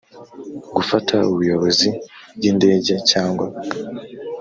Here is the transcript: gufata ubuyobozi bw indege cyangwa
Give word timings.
gufata 0.75 1.15
ubuyobozi 1.33 1.89
bw 2.35 2.43
indege 2.51 2.93
cyangwa 3.11 3.45